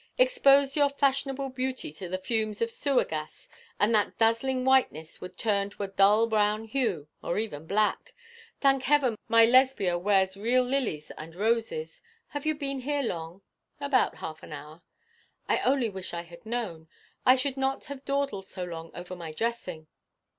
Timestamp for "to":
1.93-2.09, 5.69-5.83